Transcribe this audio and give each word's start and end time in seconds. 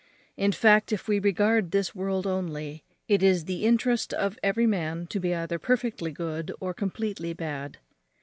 In 0.35 0.51
fact, 0.51 0.91
if 0.91 1.07
we 1.07 1.19
regard 1.19 1.69
this 1.69 1.93
world 1.93 2.25
only, 2.25 2.83
it 3.07 3.21
is 3.21 3.45
the 3.45 3.65
interest 3.67 4.15
of 4.15 4.39
every 4.41 4.65
man 4.65 5.05
to 5.05 5.19
be 5.19 5.35
either 5.35 5.59
perfectly 5.59 6.11
good 6.11 6.51
or 6.59 6.73
completely 6.73 7.33
bad. 7.33 7.77